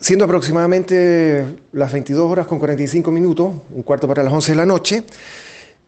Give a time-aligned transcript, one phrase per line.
[0.00, 4.64] Siendo aproximadamente las 22 horas con 45 minutos, un cuarto para las 11 de la
[4.64, 5.02] noche,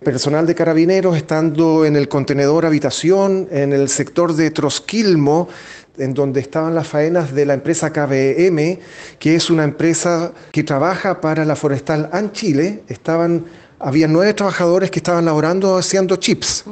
[0.02, 5.48] personal de carabineros estando en el contenedor habitación, en el sector de Trosquilmo,
[5.96, 8.80] en donde estaban las faenas de la empresa KBM,
[9.20, 13.44] que es una empresa que trabaja para la forestal AN Chile, estaban,
[13.78, 16.64] había nueve trabajadores que estaban laborando haciendo chips.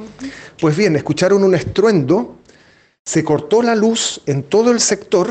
[0.60, 2.38] Pues bien, escucharon un estruendo,
[3.04, 5.28] se cortó la luz en todo el sector,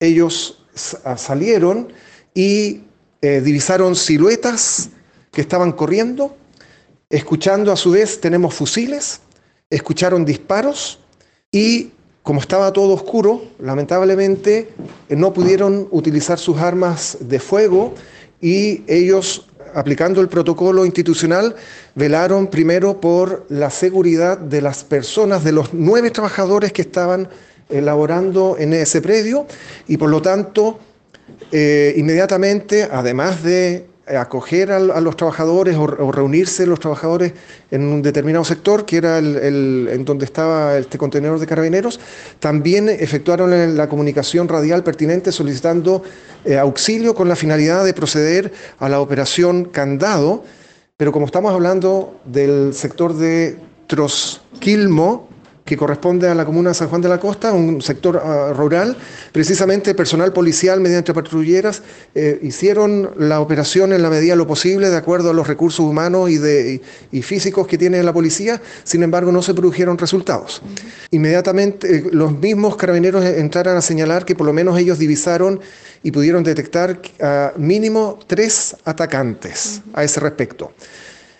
[0.00, 1.92] ellos salieron
[2.34, 2.82] y
[3.20, 4.90] eh, divisaron siluetas
[5.30, 6.36] que estaban corriendo,
[7.08, 9.20] escuchando a su vez tenemos fusiles,
[9.70, 10.98] escucharon disparos
[11.50, 14.72] y como estaba todo oscuro, lamentablemente
[15.08, 17.94] eh, no pudieron utilizar sus armas de fuego
[18.40, 21.56] y ellos, aplicando el protocolo institucional,
[21.94, 27.28] velaron primero por la seguridad de las personas, de los nueve trabajadores que estaban
[27.72, 29.46] elaborando en ese predio
[29.88, 30.78] y por lo tanto,
[31.50, 37.32] eh, inmediatamente, además de acoger a, los trabajadores o, reunirse los trabajadores
[37.70, 42.00] en un determinado sector, que era el, en donde estaba este contenedor de carabineros,
[42.40, 46.02] también efectuaron la comunicación radial pertinente solicitando
[46.44, 50.44] eh, auxilio con la finalidad de proceder a la operación candado,
[50.96, 55.28] pero como estamos hablando del sector de Trosquilmo,
[55.72, 58.94] que corresponde a la comuna de San Juan de la Costa, un sector ah, rural.
[59.32, 61.82] Precisamente personal policial mediante patrulleras
[62.14, 65.80] eh, hicieron la operación en la medida de lo posible de acuerdo a los recursos
[65.80, 66.82] humanos y, de,
[67.22, 70.60] físicos que tiene la policía, sin embargo no se produjeron resultados.
[71.10, 75.58] Inmediatamente eh, los mismos carabineros entraron a señalar que por lo menos ellos divisaron
[76.02, 80.72] y pudieron detectar a mínimo tres atacantes a ese respecto.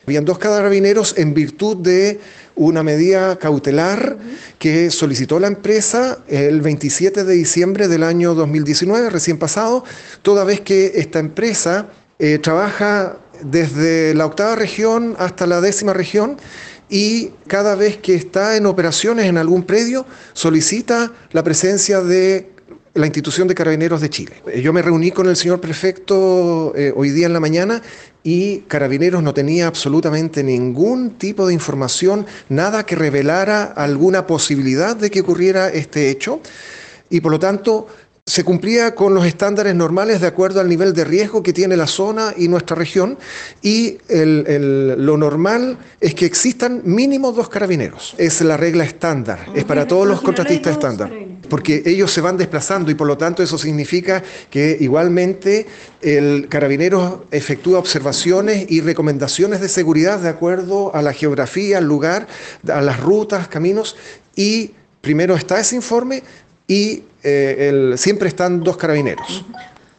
[0.06, 2.18] Habían dos carabineros en virtud de
[2.54, 4.18] una medida cautelar
[4.58, 9.84] que solicitó la empresa el 27 de diciembre del año 2019, recién pasado,
[10.22, 11.86] toda vez que esta empresa
[12.18, 16.36] eh, trabaja desde la octava región hasta la décima región
[16.88, 22.51] y cada vez que está en operaciones en algún predio solicita la presencia de
[22.94, 24.42] la institución de Carabineros de Chile.
[24.62, 27.80] Yo me reuní con el señor prefecto eh, hoy día en la mañana
[28.22, 35.10] y Carabineros no tenía absolutamente ningún tipo de información, nada que revelara alguna posibilidad de
[35.10, 36.40] que ocurriera este hecho
[37.08, 37.86] y por lo tanto
[38.24, 41.88] se cumplía con los estándares normales de acuerdo al nivel de riesgo que tiene la
[41.88, 43.18] zona y nuestra región
[43.62, 48.14] y lo normal es que existan mínimo dos carabineros.
[48.18, 51.10] Es la regla estándar, es para todos los contratistas estándar
[51.52, 55.66] porque ellos se van desplazando y por lo tanto eso significa que igualmente
[56.00, 62.26] el carabinero efectúa observaciones y recomendaciones de seguridad de acuerdo a la geografía, al lugar,
[62.72, 63.98] a las rutas, caminos
[64.34, 64.70] y
[65.02, 66.22] primero está ese informe
[66.66, 69.44] y eh, siempre están dos carabineros.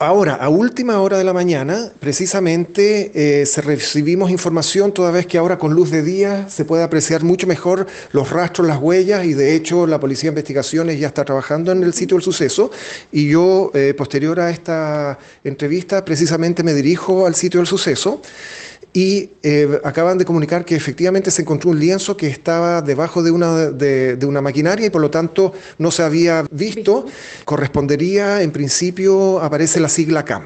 [0.04, 5.38] Ahora, a última hora de la mañana, precisamente eh, se recibimos información, toda vez que
[5.38, 9.34] ahora con luz de día se puede apreciar mucho mejor los rastros, las huellas, y
[9.34, 12.70] de hecho la Policía de Investigaciones ya está trabajando en el sitio del suceso.
[13.14, 18.22] Y yo, eh, posterior a esta entrevista, precisamente me dirijo al sitio del suceso
[18.94, 23.32] y eh, acaban de comunicar que efectivamente se encontró un lienzo que estaba debajo de
[23.32, 27.08] una, de, una maquinaria y por lo tanto no se había visto.
[27.44, 30.44] Correspondería, en principio, aparece la sigla CAM,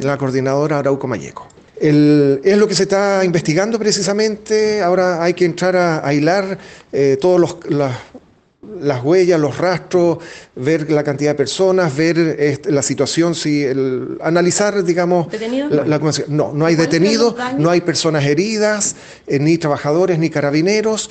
[0.00, 1.48] la coordinadora Arauco Mayeco.
[1.80, 4.82] es lo que se está investigando precisamente.
[4.82, 6.58] Ahora hay que entrar a, hilar
[6.92, 7.90] eh, todos los,
[8.80, 10.18] las huellas, los rastros,
[10.54, 13.64] ver la cantidad de personas, ver la situación, si
[14.20, 15.28] analizar, digamos,
[15.70, 21.10] la, No, no hay detenidos, no hay personas heridas, eh, ni trabajadores, ni carabineros.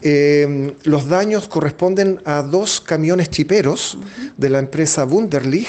[0.00, 3.98] Eh, los daños corresponden a dos camiones chiperos
[4.36, 5.68] de la empresa Wunderlich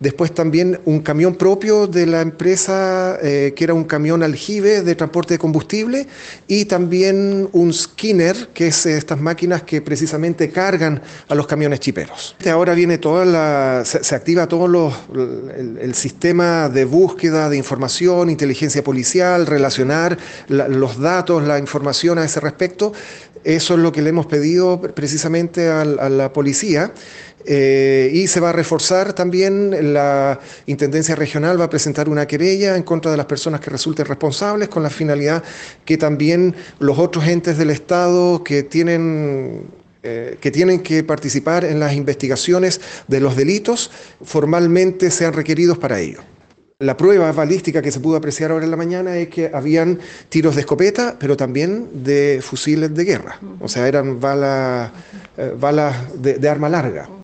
[0.00, 4.94] Después también un camión propio de la empresa, eh, que era un camión aljibe de
[4.94, 6.06] transporte de combustible,
[6.46, 12.36] y también un skinner, que es estas máquinas que precisamente cargan a los camiones chiperos.
[12.48, 14.94] Ahora viene toda la, se, activa todo los,
[15.56, 20.16] el, sistema de búsqueda de información, inteligencia policial, relacionar
[20.48, 22.92] los datos, la información a ese respecto.
[23.44, 26.92] Eso es lo que le hemos pedido precisamente a la policía.
[27.44, 32.76] Eh, y se va a reforzar también, la Intendencia Regional va a presentar una querella
[32.76, 35.42] en contra de las personas que resulten responsables con la finalidad
[35.84, 41.80] que también los otros entes del Estado que tienen eh, que tienen que participar en
[41.80, 43.90] las investigaciones de los delitos
[44.22, 46.20] formalmente sean requeridos para ello.
[46.78, 49.98] La prueba balística que se pudo apreciar ahora en la mañana es que habían
[50.28, 53.40] tiros de escopeta, pero también de fusiles de guerra.
[53.58, 54.92] O sea, eran balas,
[55.36, 57.08] eh, balas de arma larga.